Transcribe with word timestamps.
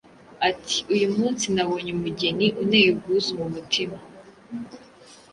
ati 0.49 0.77
«Uyu 0.93 1.07
munsi 1.17 1.45
nabonye 1.55 1.91
umugeni 1.97 2.45
unteye 2.61 2.87
ubwuzu 2.91 3.31
mu 3.39 3.47
mutima, 3.55 3.97